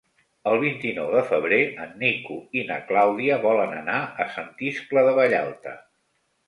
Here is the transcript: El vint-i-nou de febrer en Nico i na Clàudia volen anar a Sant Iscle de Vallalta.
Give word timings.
El 0.51 0.55
vint-i-nou 0.61 1.11
de 1.15 1.21
febrer 1.27 1.59
en 1.85 1.93
Nico 2.05 2.39
i 2.61 2.65
na 2.73 2.81
Clàudia 2.89 3.39
volen 3.47 3.79
anar 3.85 4.01
a 4.27 4.29
Sant 4.39 4.53
Iscle 4.73 5.07
de 5.11 5.19
Vallalta. 5.21 5.81